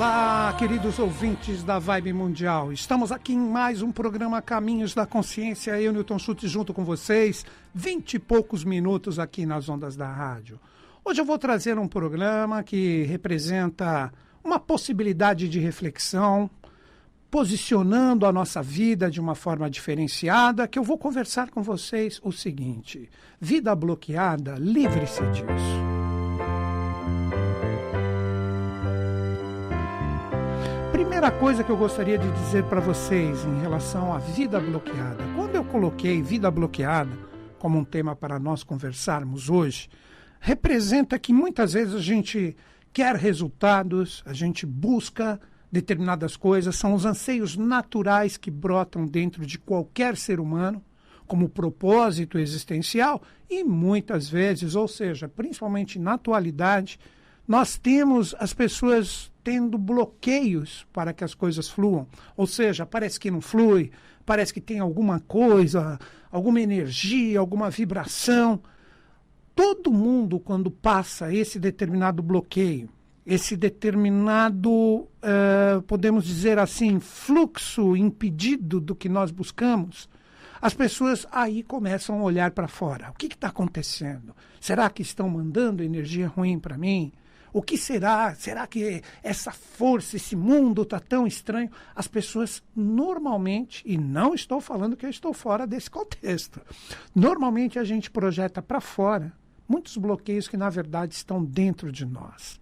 [0.00, 2.72] Olá, queridos ouvintes da Vibe Mundial.
[2.72, 5.78] Estamos aqui em mais um programa Caminhos da Consciência.
[5.78, 7.44] Eu, Newton Schultz, junto com vocês,
[7.74, 10.58] vinte e poucos minutos aqui nas ondas da rádio.
[11.04, 14.10] Hoje eu vou trazer um programa que representa
[14.42, 16.48] uma possibilidade de reflexão,
[17.30, 22.32] posicionando a nossa vida de uma forma diferenciada, que eu vou conversar com vocês o
[22.32, 23.06] seguinte:
[23.38, 25.89] vida bloqueada, livre-se disso.
[31.00, 35.24] Primeira coisa que eu gostaria de dizer para vocês em relação à vida bloqueada.
[35.34, 37.10] Quando eu coloquei vida bloqueada
[37.58, 39.88] como um tema para nós conversarmos hoje,
[40.40, 42.54] representa que muitas vezes a gente
[42.92, 45.40] quer resultados, a gente busca
[45.72, 50.84] determinadas coisas, são os anseios naturais que brotam dentro de qualquer ser humano
[51.26, 57.00] como propósito existencial e muitas vezes, ou seja, principalmente na atualidade,
[57.48, 62.06] nós temos as pessoas tendo bloqueios para que as coisas fluam.
[62.36, 63.90] Ou seja, parece que não flui,
[64.24, 65.98] parece que tem alguma coisa,
[66.30, 68.60] alguma energia, alguma vibração.
[69.54, 72.88] Todo mundo, quando passa esse determinado bloqueio,
[73.26, 80.08] esse determinado, uh, podemos dizer assim, fluxo impedido do que nós buscamos,
[80.60, 83.10] as pessoas aí começam a olhar para fora.
[83.10, 84.34] O que está acontecendo?
[84.60, 87.12] Será que estão mandando energia ruim para mim?
[87.52, 88.34] O que será?
[88.34, 91.70] Será que essa força, esse mundo está tão estranho?
[91.94, 96.60] As pessoas normalmente, e não estou falando que eu estou fora desse contexto,
[97.14, 99.32] normalmente a gente projeta para fora
[99.68, 102.60] muitos bloqueios que na verdade estão dentro de nós.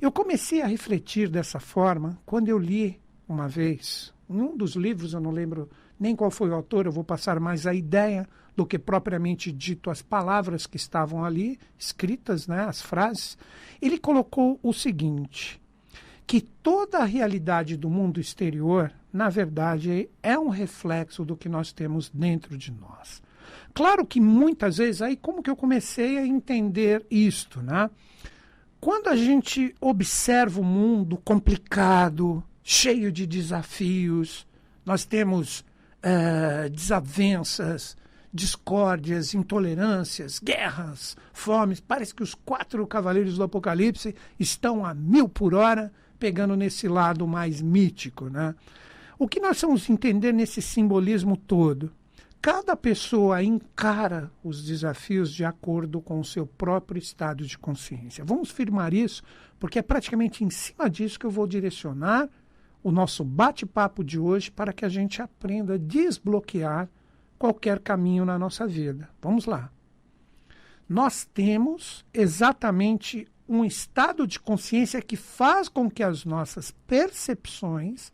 [0.00, 5.20] Eu comecei a refletir dessa forma quando eu li uma vez, um dos livros, eu
[5.20, 8.28] não lembro nem qual foi o autor, eu vou passar mais a ideia
[8.60, 13.38] do que propriamente dito as palavras que estavam ali escritas, né, as frases.
[13.80, 15.58] Ele colocou o seguinte:
[16.26, 21.72] que toda a realidade do mundo exterior, na verdade, é um reflexo do que nós
[21.72, 23.22] temos dentro de nós.
[23.72, 27.88] Claro que muitas vezes, aí como que eu comecei a entender isto, né?
[28.78, 34.46] Quando a gente observa o mundo complicado, cheio de desafios,
[34.84, 37.96] nós temos uh, desavenças,
[38.32, 41.80] discórdias, intolerâncias, guerras, fomes.
[41.80, 47.26] Parece que os quatro cavaleiros do Apocalipse estão a mil por hora, pegando nesse lado
[47.26, 48.28] mais mítico.
[48.28, 48.54] Né?
[49.18, 51.92] O que nós vamos entender nesse simbolismo todo?
[52.40, 58.24] Cada pessoa encara os desafios de acordo com o seu próprio estado de consciência.
[58.24, 59.22] Vamos firmar isso,
[59.58, 62.30] porque é praticamente em cima disso que eu vou direcionar
[62.82, 66.88] o nosso bate-papo de hoje para que a gente aprenda a desbloquear
[67.40, 69.08] qualquer caminho na nossa vida.
[69.22, 69.72] Vamos lá.
[70.86, 78.12] Nós temos exatamente um estado de consciência que faz com que as nossas percepções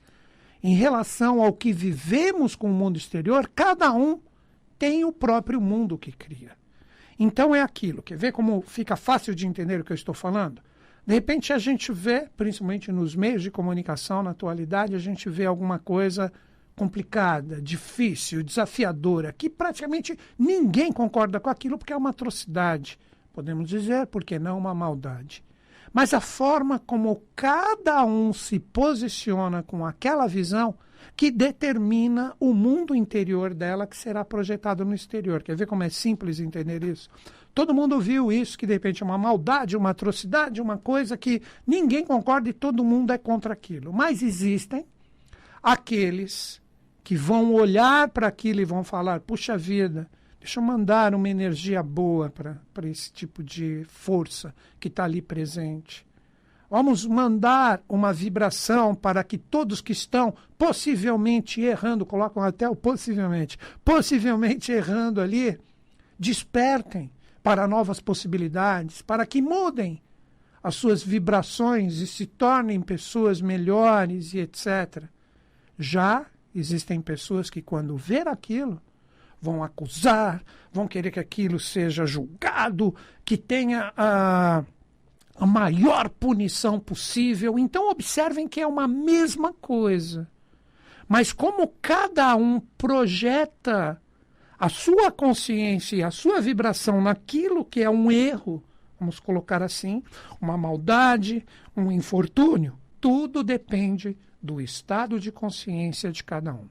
[0.63, 4.21] em relação ao que vivemos com o mundo exterior, cada um
[4.79, 6.53] tem o próprio mundo que cria.
[7.19, 8.03] Então é aquilo.
[8.03, 10.63] Quer ver como fica fácil de entender o que eu estou falando?
[11.05, 15.47] De repente a gente vê, principalmente nos meios de comunicação na atualidade, a gente vê
[15.47, 16.33] alguma coisa
[16.77, 22.99] complicada, difícil, desafiadora, que praticamente ninguém concorda com aquilo porque é uma atrocidade,
[23.33, 25.43] podemos dizer, porque não uma maldade.
[25.93, 30.75] Mas a forma como cada um se posiciona com aquela visão
[31.17, 35.43] que determina o mundo interior dela que será projetado no exterior.
[35.43, 37.09] Quer ver como é simples entender isso?
[37.55, 41.41] Todo mundo viu isso, que de repente é uma maldade, uma atrocidade, uma coisa que
[41.67, 43.95] ninguém concorda e todo mundo é contra aquilo.
[43.95, 44.85] Mas existem
[45.63, 46.61] aqueles
[47.07, 51.81] que vão olhar para aquilo e vão falar: puxa vida, deixa eu mandar uma energia
[51.81, 56.05] boa para esse tipo de força que está ali presente.
[56.69, 63.57] Vamos mandar uma vibração para que todos que estão possivelmente errando, colocam até o possivelmente,
[63.85, 65.61] possivelmente errando ali,
[66.19, 67.09] despertem
[67.41, 70.03] para novas possibilidades, para que mudem
[70.61, 75.05] as suas vibrações e se tornem pessoas melhores e etc.
[75.79, 76.27] Já
[76.59, 78.81] existem pessoas que, quando ver aquilo,
[79.41, 80.43] vão acusar,
[80.73, 82.95] vão querer que aquilo seja julgado,
[83.25, 84.65] que tenha a,
[85.39, 87.59] a maior punição possível.
[87.59, 90.29] Então, observem que é uma mesma coisa.
[91.07, 94.01] Mas como cada um projeta
[94.59, 98.65] a sua consciência e a sua vibração naquilo que é um erro,
[98.99, 100.03] vamos colocar assim,
[100.41, 101.45] uma maldade,
[101.77, 106.69] um infortúnio, tudo depende do estado de consciência de cada um.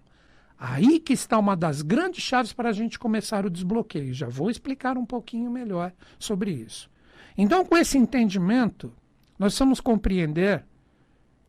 [0.57, 4.13] Aí que está uma das grandes chaves para a gente começar o desbloqueio.
[4.13, 6.89] Já vou explicar um pouquinho melhor sobre isso.
[7.37, 8.93] Então, com esse entendimento,
[9.37, 10.65] nós vamos compreender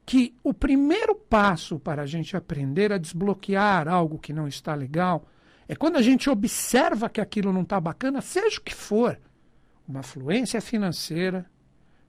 [0.05, 5.26] que o primeiro passo para a gente aprender a desbloquear algo que não está legal
[5.69, 9.19] é quando a gente observa que aquilo não está bacana, seja o que for,
[9.87, 11.46] uma fluência financeira,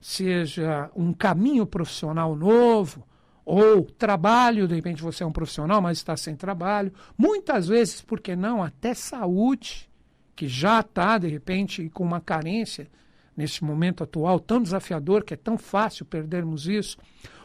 [0.00, 3.04] seja um caminho profissional novo,
[3.50, 6.92] ou trabalho, de repente você é um profissional, mas está sem trabalho.
[7.16, 9.88] Muitas vezes, por que não, até saúde,
[10.36, 12.90] que já está, de repente, com uma carência
[13.34, 16.98] nesse momento atual tão desafiador, que é tão fácil perdermos isso.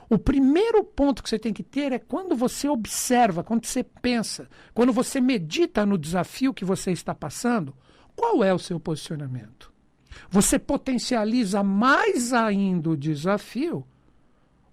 [0.10, 4.50] O primeiro ponto que você tem que ter é quando você observa, quando você pensa,
[4.74, 7.74] quando você medita no desafio que você está passando,
[8.14, 9.72] qual é o seu posicionamento?
[10.30, 13.88] Você potencializa mais ainda o desafio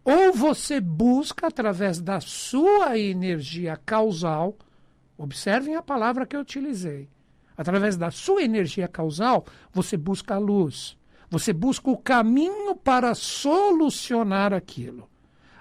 [0.04, 4.56] ou você busca através da sua energia causal,
[5.16, 7.08] observem a palavra que eu utilizei.
[7.56, 10.96] Através da sua energia causal, você busca a luz.
[11.28, 15.08] Você busca o caminho para solucionar aquilo.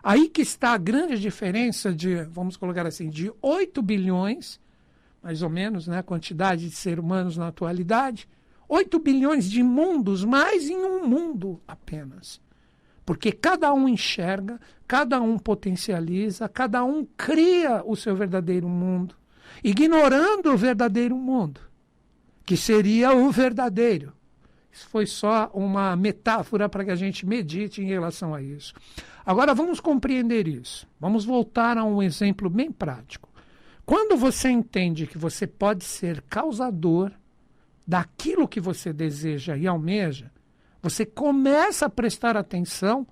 [0.01, 4.59] Aí que está a grande diferença de, vamos colocar assim, de 8 bilhões,
[5.21, 8.27] mais ou menos, né, a quantidade de seres humanos na atualidade,
[8.67, 12.39] 8 bilhões de mundos, mais em um mundo apenas.
[13.09, 19.15] Porque cada um enxerga, cada um potencializa, cada um cria o seu verdadeiro mundo,
[19.63, 21.59] ignorando o verdadeiro mundo,
[22.45, 24.13] que seria o verdadeiro.
[24.71, 28.75] Isso foi só uma metáfora para que a gente medite em relação a isso.
[29.25, 30.87] Agora vamos compreender isso.
[30.99, 33.27] Vamos voltar a um exemplo bem prático.
[33.87, 37.11] Quando você entende que você pode ser causador
[37.87, 40.29] daquilo que você deseja e almeja,
[40.81, 43.05] você começa a prestar atenção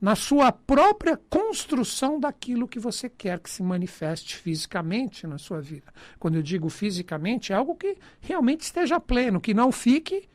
[0.00, 5.92] na sua própria construção daquilo que você quer que se manifeste fisicamente na sua vida.
[6.18, 10.26] Quando eu digo fisicamente, é algo que realmente esteja pleno, que não fique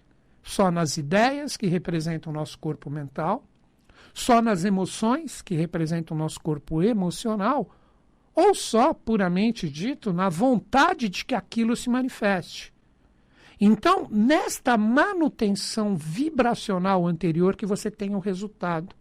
[0.44, 3.44] só nas ideias que representam o nosso corpo mental,
[4.14, 7.70] só nas emoções que representam o nosso corpo emocional,
[8.36, 12.75] ou só, puramente dito, na vontade de que aquilo se manifeste.
[13.60, 18.96] Então, nesta manutenção vibracional anterior que você tem o resultado.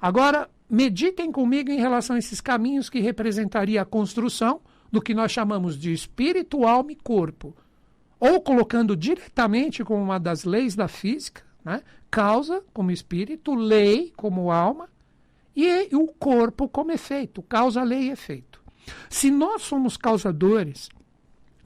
[0.00, 4.60] Agora, meditem comigo em relação a esses caminhos que representaria a construção
[4.90, 7.54] do que nós chamamos de espírito, alma e corpo
[8.24, 11.82] ou colocando diretamente como uma das leis da física, né?
[12.08, 14.88] causa como espírito, lei como alma
[15.56, 18.62] e o corpo como efeito, causa, lei e efeito.
[19.10, 20.88] Se nós somos causadores,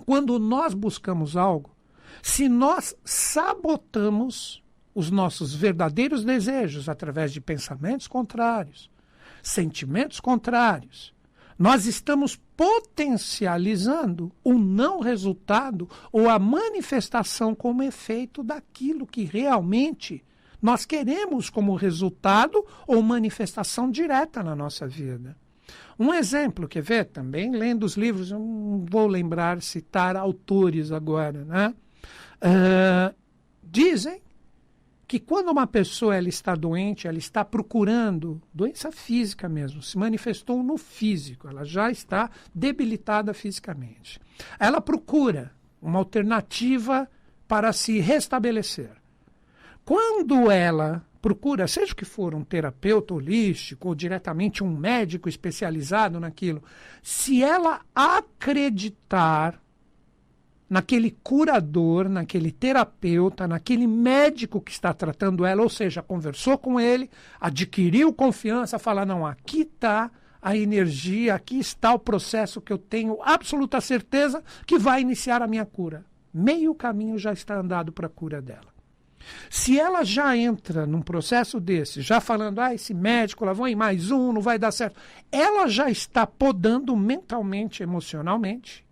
[0.07, 1.76] quando nós buscamos algo,
[2.23, 4.63] se nós sabotamos
[4.95, 8.91] os nossos verdadeiros desejos através de pensamentos contrários,
[9.43, 11.15] sentimentos contrários,
[11.59, 20.23] nós estamos potencializando o não resultado ou a manifestação como efeito daquilo que realmente
[20.61, 25.37] nós queremos como resultado ou manifestação direta na nossa vida.
[25.99, 27.07] Um exemplo, quer ver?
[27.07, 31.75] Também lendo os livros, não vou lembrar, citar autores agora, né?
[32.43, 33.15] Uh,
[33.63, 34.21] dizem
[35.07, 40.63] que quando uma pessoa ela está doente, ela está procurando doença física mesmo, se manifestou
[40.63, 44.19] no físico, ela já está debilitada fisicamente.
[44.59, 47.09] Ela procura uma alternativa
[47.47, 48.91] para se restabelecer.
[49.85, 56.63] Quando ela procura, seja que for, um terapeuta holístico ou diretamente um médico especializado naquilo,
[57.03, 59.61] se ela acreditar
[60.69, 67.09] naquele curador, naquele terapeuta, naquele médico que está tratando ela, ou seja, conversou com ele,
[67.41, 70.11] adquiriu confiança, falar não, aqui está
[70.43, 75.47] a energia, aqui está o processo que eu tenho absoluta certeza que vai iniciar a
[75.47, 76.05] minha cura.
[76.33, 78.77] Meio caminho já está andado para a cura dela.
[79.51, 83.75] Se ela já entra num processo desse, já falando, ah, esse médico, lá vão em
[83.75, 85.01] mais um, não vai dar certo,
[85.33, 88.86] ela já está podando mentalmente, emocionalmente,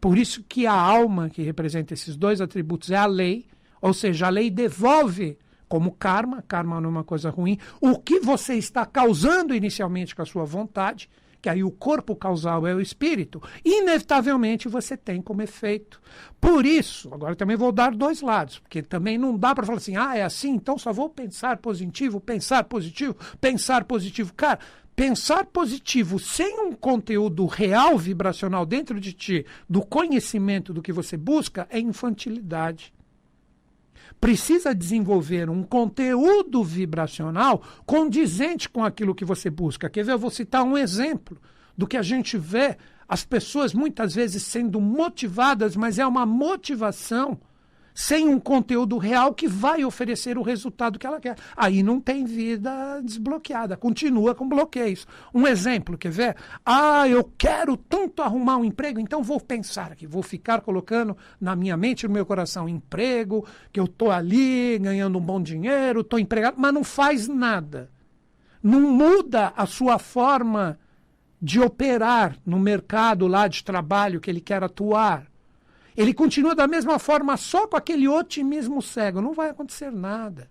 [0.00, 3.46] por isso que a alma, que representa esses dois atributos, é a lei,
[3.80, 5.38] ou seja, a lei devolve
[5.68, 10.22] como karma, karma não é uma coisa ruim, o que você está causando inicialmente com
[10.22, 11.08] a sua vontade,
[11.40, 16.00] que aí o corpo causal é o espírito, inevitavelmente você tem como efeito.
[16.40, 19.96] Por isso, agora também vou dar dois lados, porque também não dá para falar assim,
[19.96, 24.34] ah, é assim, então só vou pensar positivo, pensar positivo, pensar positivo.
[24.34, 24.58] Cara,
[25.00, 31.16] pensar positivo sem um conteúdo real vibracional dentro de ti, do conhecimento do que você
[31.16, 32.92] busca, é infantilidade.
[34.20, 39.88] Precisa desenvolver um conteúdo vibracional condizente com aquilo que você busca.
[39.88, 40.12] Quer ver?
[40.12, 41.38] Eu vou citar um exemplo
[41.74, 42.76] do que a gente vê
[43.08, 47.40] as pessoas muitas vezes sendo motivadas, mas é uma motivação
[48.00, 51.36] sem um conteúdo real que vai oferecer o resultado que ela quer.
[51.54, 55.06] Aí não tem vida desbloqueada, continua com bloqueios.
[55.34, 56.36] Um exemplo, quer ver?
[56.64, 61.54] Ah, eu quero tanto arrumar um emprego, então vou pensar aqui, vou ficar colocando na
[61.54, 66.18] minha mente, no meu coração, emprego, que eu estou ali ganhando um bom dinheiro, estou
[66.18, 67.90] empregado, mas não faz nada.
[68.62, 70.78] Não muda a sua forma
[71.40, 75.29] de operar no mercado lá de trabalho que ele quer atuar
[76.00, 79.20] ele continua da mesma forma, só com aquele otimismo cego.
[79.20, 80.50] Não vai acontecer nada.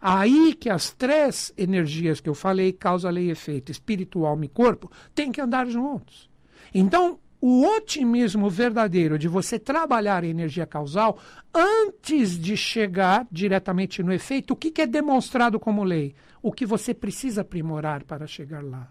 [0.00, 4.88] Aí que as três energias que eu falei, causa, lei e efeito, espiritual, e corpo,
[5.16, 6.30] têm que andar juntos.
[6.72, 11.18] Então, o otimismo verdadeiro de você trabalhar a energia causal
[11.52, 16.14] antes de chegar diretamente no efeito, o que, que é demonstrado como lei?
[16.40, 18.88] O que você precisa aprimorar para chegar lá.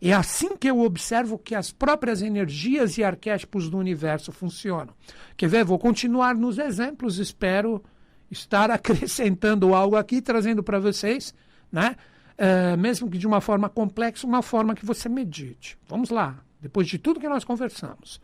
[0.00, 4.94] É assim que eu observo que as próprias energias e arquétipos do universo funcionam.
[5.36, 5.64] Quer ver?
[5.64, 7.82] Vou continuar nos exemplos, espero
[8.30, 11.34] estar acrescentando algo aqui, trazendo para vocês,
[11.70, 11.96] né?
[12.36, 15.76] É, mesmo que de uma forma complexa, uma forma que você medite.
[15.88, 18.20] Vamos lá, depois de tudo que nós conversamos.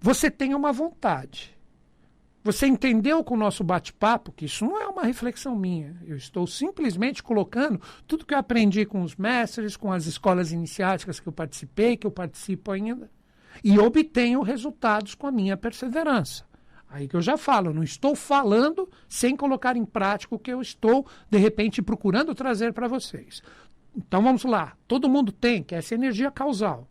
[0.00, 1.53] Você tem uma vontade.
[2.44, 5.96] Você entendeu com o nosso bate-papo que isso não é uma reflexão minha.
[6.06, 11.18] Eu estou simplesmente colocando tudo que eu aprendi com os mestres, com as escolas iniciáticas
[11.18, 13.10] que eu participei, que eu participo ainda,
[13.64, 16.44] e obtenho resultados com a minha perseverança.
[16.86, 20.60] Aí que eu já falo, não estou falando sem colocar em prática o que eu
[20.60, 23.42] estou, de repente, procurando trazer para vocês.
[23.96, 24.76] Então vamos lá.
[24.86, 26.86] Todo mundo tem, que é essa energia causal.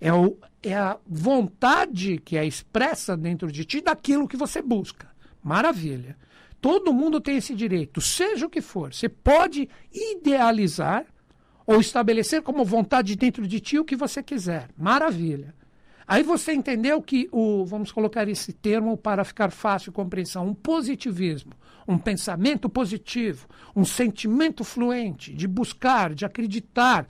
[0.00, 5.08] É, o, é a vontade que é expressa dentro de ti daquilo que você busca.
[5.42, 6.16] Maravilha.
[6.60, 8.92] Todo mundo tem esse direito, seja o que for.
[8.92, 11.06] Você pode idealizar
[11.66, 14.68] ou estabelecer como vontade dentro de ti o que você quiser.
[14.76, 15.54] Maravilha.
[16.06, 20.54] Aí você entendeu que o, vamos colocar esse termo para ficar fácil de compreensão, um
[20.54, 21.52] positivismo,
[21.86, 27.06] um pensamento positivo, um sentimento fluente de buscar, de acreditar,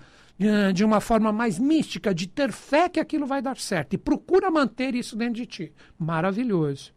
[0.72, 3.94] de uma forma mais mística, de ter fé que aquilo vai dar certo.
[3.94, 5.72] E procura manter isso dentro de ti.
[5.98, 6.92] Maravilhoso.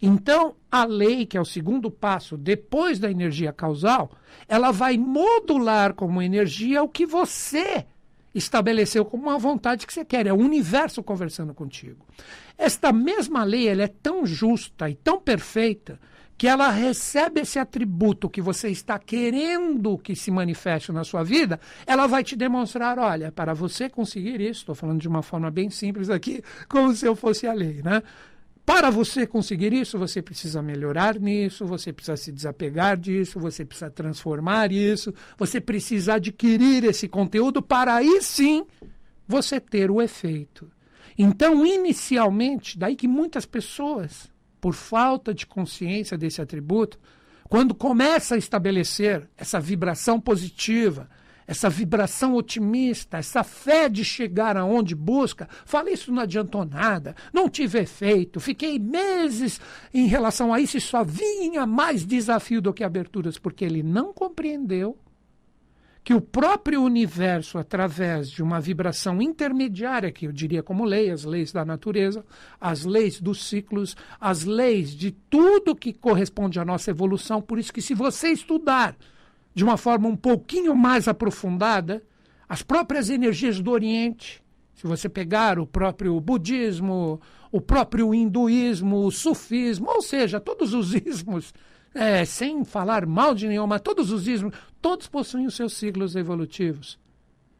[0.00, 4.10] Então, a lei, que é o segundo passo, depois da energia causal,
[4.48, 7.86] ela vai modular como energia o que você
[8.34, 10.26] estabeleceu como uma vontade que você quer.
[10.26, 12.04] É o universo conversando contigo.
[12.58, 15.98] Esta mesma lei ela é tão justa e tão perfeita
[16.42, 21.60] que ela recebe esse atributo que você está querendo que se manifeste na sua vida,
[21.86, 25.70] ela vai te demonstrar, olha, para você conseguir isso, estou falando de uma forma bem
[25.70, 28.02] simples aqui, como se eu fosse a lei, né?
[28.66, 33.88] Para você conseguir isso, você precisa melhorar nisso, você precisa se desapegar disso, você precisa
[33.88, 38.66] transformar isso, você precisa adquirir esse conteúdo para aí sim
[39.28, 40.68] você ter o efeito.
[41.16, 46.96] Então, inicialmente, daí que muitas pessoas por falta de consciência desse atributo,
[47.48, 51.10] quando começa a estabelecer essa vibração positiva,
[51.44, 57.48] essa vibração otimista, essa fé de chegar aonde busca, fala isso não adiantou nada, não
[57.48, 59.60] tive efeito, fiquei meses
[59.92, 64.12] em relação a isso e só vinha mais desafio do que aberturas, porque ele não
[64.12, 64.96] compreendeu
[66.04, 71.24] que o próprio universo, através de uma vibração intermediária, que eu diria como lei, as
[71.24, 72.24] leis da natureza,
[72.60, 77.72] as leis dos ciclos, as leis de tudo que corresponde à nossa evolução, por isso
[77.72, 78.96] que se você estudar
[79.54, 82.02] de uma forma um pouquinho mais aprofundada,
[82.48, 84.42] as próprias energias do Oriente,
[84.74, 87.20] se você pegar o próprio budismo,
[87.52, 91.54] o próprio hinduísmo, o sufismo, ou seja, todos os ismos
[91.94, 96.98] é, sem falar mal de nenhuma, todos os ismos, todos possuem os seus ciclos evolutivos.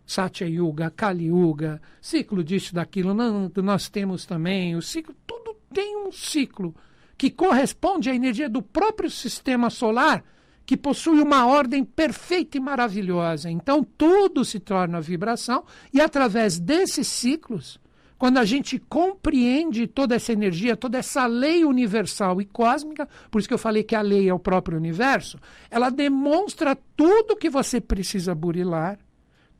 [0.04, 3.14] Satya Yuga, Kali Yuga, ciclo disso, daquilo.
[3.14, 6.74] Nós temos também o ciclo, tudo tem um ciclo
[7.16, 10.24] que corresponde à energia do próprio sistema solar,
[10.66, 13.50] que possui uma ordem perfeita e maravilhosa.
[13.50, 17.80] Então, tudo se torna vibração, e através desses ciclos,
[18.22, 23.48] quando a gente compreende toda essa energia, toda essa lei universal e cósmica, por isso
[23.48, 27.80] que eu falei que a lei é o próprio universo, ela demonstra tudo que você
[27.80, 28.96] precisa burilar,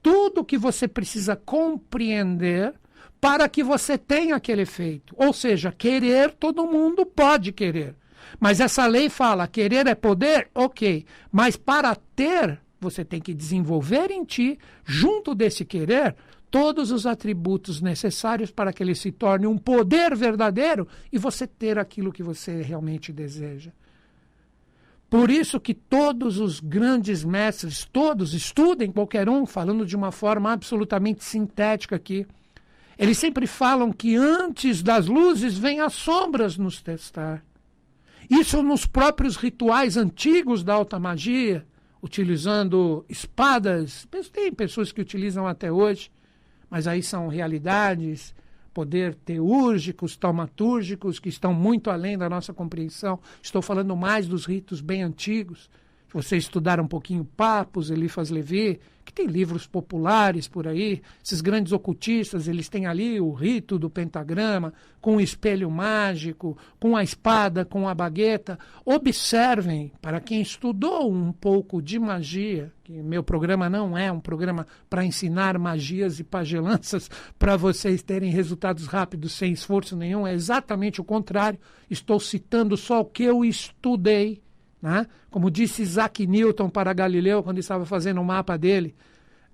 [0.00, 2.72] tudo que você precisa compreender
[3.20, 5.12] para que você tenha aquele efeito.
[5.18, 7.96] Ou seja, querer, todo mundo pode querer.
[8.38, 10.48] Mas essa lei fala: querer é poder?
[10.54, 11.04] Ok.
[11.32, 16.14] Mas para ter, você tem que desenvolver em ti, junto desse querer,
[16.52, 21.78] todos os atributos necessários para que ele se torne um poder verdadeiro e você ter
[21.78, 23.72] aquilo que você realmente deseja.
[25.08, 30.52] Por isso que todos os grandes mestres, todos estudem qualquer um, falando de uma forma
[30.52, 32.26] absolutamente sintética aqui.
[32.98, 37.42] Eles sempre falam que antes das luzes vem as sombras nos testar.
[38.28, 41.66] Isso nos próprios rituais antigos da alta magia,
[42.02, 44.06] utilizando espadas.
[44.30, 46.10] Tem pessoas que utilizam até hoje,
[46.72, 48.34] mas aí são realidades,
[48.72, 53.20] poder teúrgicos, taumatúrgicos, que estão muito além da nossa compreensão.
[53.42, 55.68] Estou falando mais dos ritos bem antigos.
[56.12, 61.72] Você estudar um pouquinho Papos, Elifas Levi, que tem livros populares por aí, esses grandes
[61.72, 67.64] ocultistas, eles têm ali o rito do pentagrama, com o espelho mágico, com a espada,
[67.64, 68.58] com a bagueta.
[68.84, 74.66] Observem, para quem estudou um pouco de magia, que meu programa não é um programa
[74.88, 81.00] para ensinar magias e pagelanças para vocês terem resultados rápidos sem esforço nenhum, é exatamente
[81.00, 81.58] o contrário.
[81.90, 84.40] Estou citando só o que eu estudei
[84.82, 85.06] né?
[85.30, 88.94] Como disse Isaac Newton para Galileu quando estava fazendo o mapa dele.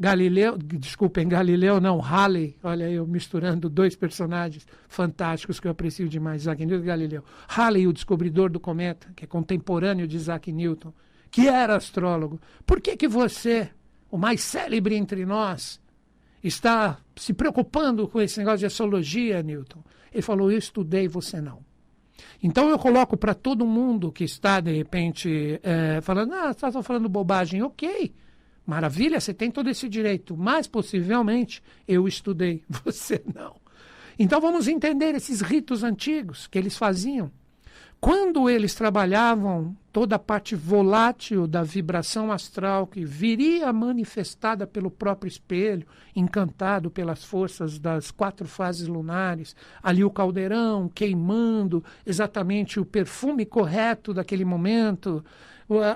[0.01, 6.43] Galileu, desculpem, Galileu não, Halley, olha eu misturando dois personagens fantásticos que eu aprecio demais,
[6.43, 7.25] Isaac Newton e Galileu.
[7.49, 10.93] Halley, o descobridor do cometa, que é contemporâneo de Isaac Newton,
[11.33, 12.41] que era astrólogo.
[12.65, 13.71] Por que que você,
[14.09, 15.81] o mais célebre entre nós,
[16.45, 19.83] está se preocupando com esse negócio de astrologia, Newton?
[20.13, 21.68] Ele falou, eu estudei, você não.
[22.43, 26.83] Então eu coloco para todo mundo que está, de repente, é, falando, ah, você está
[26.83, 28.13] falando bobagem, ok.
[28.67, 33.57] Maravilha, você tem todo esse direito, mas possivelmente eu estudei, você não.
[34.19, 37.31] Então vamos entender esses ritos antigos que eles faziam.
[38.01, 45.29] Quando eles trabalhavam toda a parte volátil da vibração astral que viria manifestada pelo próprio
[45.29, 53.45] espelho, encantado pelas forças das quatro fases lunares, ali o caldeirão queimando exatamente o perfume
[53.45, 55.25] correto daquele momento,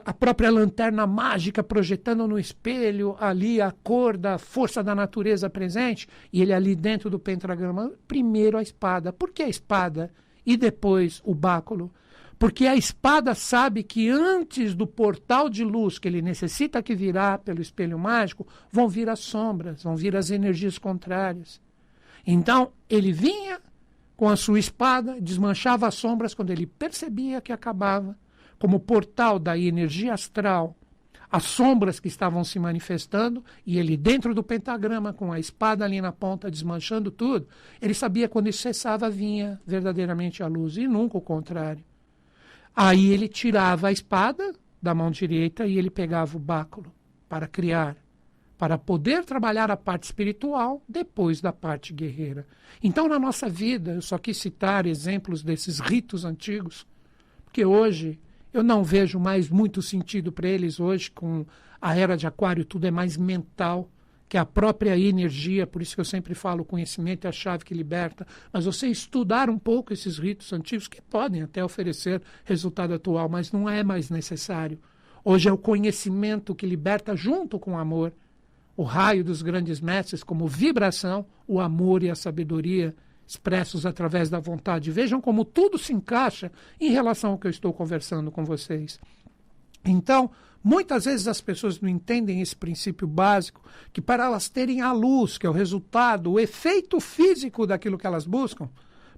[0.04, 6.08] a própria lanterna mágica projetando no espelho ali a cor da força da natureza presente,
[6.32, 9.12] e ele ali dentro do pentagrama, primeiro a espada.
[9.12, 10.10] Por que a espada?
[10.44, 11.92] E depois o báculo.
[12.38, 17.38] Porque a espada sabe que antes do portal de luz que ele necessita que virá
[17.38, 21.60] pelo espelho mágico, vão vir as sombras, vão vir as energias contrárias.
[22.26, 23.60] Então, ele vinha
[24.16, 28.18] com a sua espada, desmanchava as sombras quando ele percebia que acabava,
[28.58, 30.76] como portal da energia astral
[31.32, 35.98] as sombras que estavam se manifestando e ele dentro do pentagrama com a espada ali
[35.98, 37.48] na ponta desmanchando tudo,
[37.80, 41.82] ele sabia quando isso cessava vinha verdadeiramente a luz e nunca o contrário.
[42.76, 46.92] Aí ele tirava a espada da mão direita e ele pegava o báculo
[47.30, 47.96] para criar,
[48.58, 52.46] para poder trabalhar a parte espiritual depois da parte guerreira.
[52.82, 56.86] Então, na nossa vida, eu só quis citar exemplos desses ritos antigos,
[57.46, 58.20] porque hoje
[58.52, 61.46] eu não vejo mais muito sentido para eles hoje, com
[61.80, 63.90] a era de Aquário, tudo é mais mental,
[64.28, 67.64] que a própria energia, por isso que eu sempre falo: o conhecimento é a chave
[67.64, 68.26] que liberta.
[68.52, 73.52] Mas você estudar um pouco esses ritos antigos, que podem até oferecer resultado atual, mas
[73.52, 74.78] não é mais necessário.
[75.24, 78.12] Hoje é o conhecimento que liberta junto com o amor.
[78.74, 82.94] O raio dos grandes mestres, como vibração, o amor e a sabedoria
[83.26, 84.90] expressos através da vontade.
[84.90, 89.00] Vejam como tudo se encaixa em relação ao que eu estou conversando com vocês.
[89.84, 90.30] Então,
[90.62, 95.38] muitas vezes as pessoas não entendem esse princípio básico, que para elas terem a luz,
[95.38, 98.68] que é o resultado, o efeito físico daquilo que elas buscam,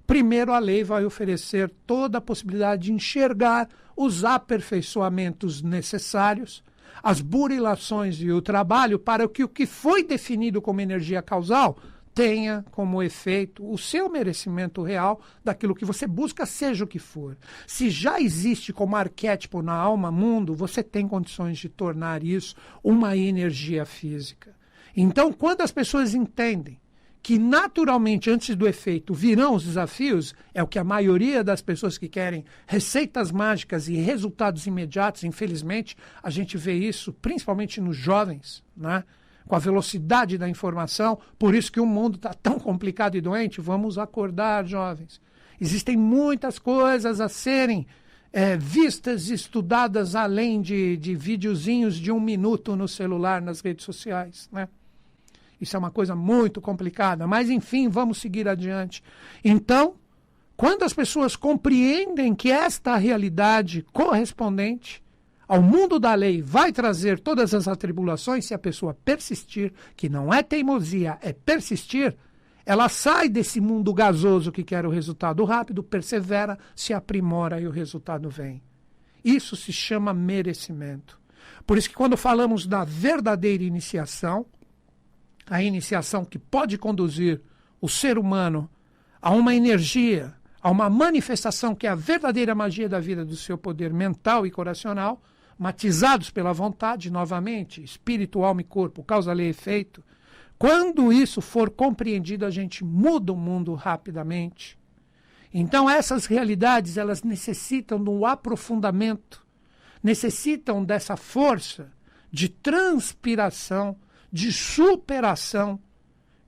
[0.07, 6.63] primeiro a lei vai oferecer toda a possibilidade de enxergar os aperfeiçoamentos necessários,
[7.01, 11.77] as burilações e o trabalho para que o que foi definido como energia causal
[12.15, 17.37] tenha como efeito o seu merecimento real daquilo que você busca, seja o que for.
[17.67, 23.17] Se já existe como arquétipo na alma mundo, você tem condições de tornar isso uma
[23.17, 24.55] energia física.
[24.95, 26.79] Então, quando as pessoas entendem
[27.21, 31.97] que naturalmente, antes do efeito, virão os desafios, é o que a maioria das pessoas
[31.97, 38.63] que querem receitas mágicas e resultados imediatos, infelizmente, a gente vê isso principalmente nos jovens,
[38.77, 39.03] né?
[39.47, 43.61] Com a velocidade da informação, por isso que o mundo está tão complicado e doente.
[43.61, 45.21] Vamos acordar, jovens.
[45.59, 47.85] Existem muitas coisas a serem
[48.33, 54.49] é, vistas estudadas além de, de videozinhos de um minuto no celular, nas redes sociais.
[54.51, 54.67] Né?
[55.61, 59.01] Isso é uma coisa muito complicada, mas enfim, vamos seguir adiante.
[59.43, 59.95] Então,
[60.57, 65.01] quando as pessoas compreendem que esta realidade correspondente
[65.47, 70.33] ao mundo da lei vai trazer todas as atribulações se a pessoa persistir, que não
[70.33, 72.15] é teimosia, é persistir,
[72.65, 77.71] ela sai desse mundo gasoso que quer o resultado rápido, persevera, se aprimora e o
[77.71, 78.61] resultado vem.
[79.23, 81.19] Isso se chama merecimento.
[81.65, 84.47] Por isso que quando falamos da verdadeira iniciação,
[85.47, 87.39] a iniciação que pode conduzir
[87.79, 88.67] o ser humano
[89.21, 93.57] a uma energia, a uma manifestação que é a verdadeira magia da vida do seu
[93.57, 95.21] poder mental e coracional,
[95.57, 100.03] matizados pela vontade, novamente, espírito, alma e corpo, causa, lei e efeito.
[100.57, 104.77] Quando isso for compreendido, a gente muda o mundo rapidamente.
[105.53, 109.45] Então essas realidades, elas necessitam do aprofundamento,
[110.03, 111.91] necessitam dessa força
[112.31, 113.97] de transpiração,
[114.31, 115.79] de superação,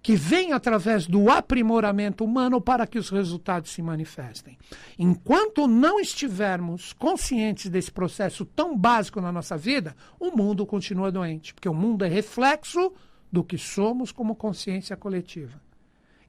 [0.08, 4.58] que vem através do aprimoramento humano para que os resultados se manifestem.
[4.98, 11.54] Enquanto não estivermos conscientes desse processo tão básico na nossa vida, o mundo continua doente,
[11.54, 12.94] porque o mundo é reflexo
[13.30, 15.60] do que somos como consciência coletiva.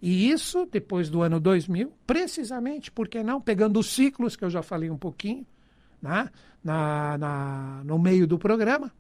[0.03, 3.41] E isso depois do ano 2000, precisamente, porque não?
[3.41, 5.47] Pegando os ciclos que eu já falei um pouquinho
[6.03, 6.29] né?
[6.65, 8.93] na, na, no meio do programa,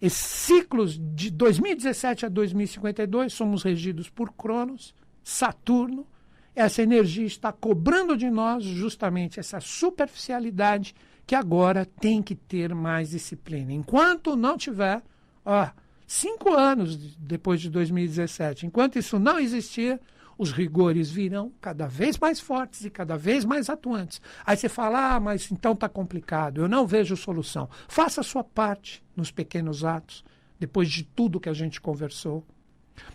[0.00, 6.06] esses ciclos de 2017 a 2052 somos regidos por Cronos, Saturno.
[6.54, 10.94] Essa energia está cobrando de nós justamente essa superficialidade
[11.26, 13.72] que agora tem que ter mais disciplina.
[13.72, 15.02] Enquanto não tiver,
[15.44, 15.68] ó,
[16.06, 20.00] cinco anos depois de 2017, enquanto isso não existir,
[20.40, 24.22] os rigores virão cada vez mais fortes e cada vez mais atuantes.
[24.46, 27.68] Aí você fala, ah, mas então está complicado, eu não vejo solução.
[27.86, 30.24] Faça a sua parte nos pequenos atos,
[30.58, 32.42] depois de tudo que a gente conversou.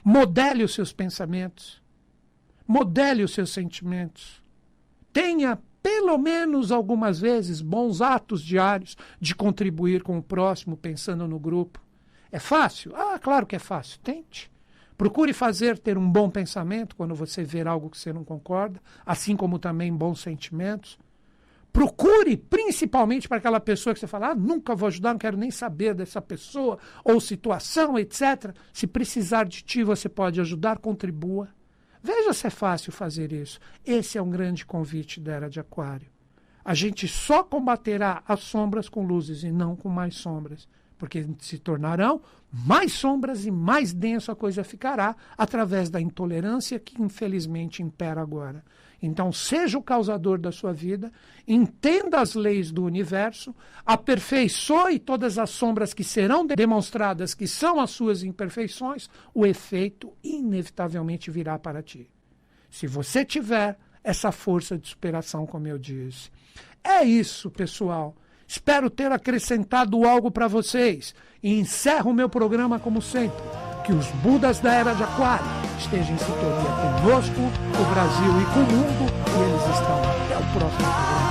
[0.03, 1.81] Modele os seus pensamentos.
[2.67, 4.43] Modele os seus sentimentos.
[5.11, 11.39] Tenha, pelo menos algumas vezes, bons atos diários de contribuir com o próximo, pensando no
[11.39, 11.81] grupo.
[12.31, 12.95] É fácil?
[12.95, 13.99] Ah, claro que é fácil.
[14.01, 14.51] Tente.
[14.97, 19.35] Procure fazer, ter um bom pensamento quando você ver algo que você não concorda, assim
[19.35, 20.97] como também bons sentimentos.
[21.73, 25.51] Procure, principalmente para aquela pessoa que você fala, ah, nunca vou ajudar, não quero nem
[25.51, 28.55] saber dessa pessoa ou situação, etc.
[28.71, 31.49] Se precisar de ti, você pode ajudar, contribua.
[32.01, 33.59] Veja se é fácil fazer isso.
[33.85, 36.07] Esse é um grande convite da Era de Aquário.
[36.63, 41.57] A gente só combaterá as sombras com luzes e não com mais sombras porque se
[41.57, 48.21] tornarão mais sombras e mais denso a coisa ficará através da intolerância que infelizmente impera
[48.21, 48.63] agora.
[49.01, 51.11] Então, seja o causador da sua vida,
[51.47, 53.53] entenda as leis do universo,
[53.85, 61.29] aperfeiçoe todas as sombras que serão demonstradas que são as suas imperfeições, o efeito inevitavelmente
[61.29, 62.09] virá para ti.
[62.69, 66.29] Se você tiver essa força de superação, como eu disse.
[66.83, 68.15] É isso, pessoal.
[68.47, 73.43] Espero ter acrescentado algo para vocês e encerro o meu programa como sempre.
[73.83, 75.45] Que os Budas da Era de Aquário
[75.77, 79.99] estejam em sintonia conosco, o Brasil e com o mundo, e eles estão.
[80.25, 81.24] Até o próximo programa.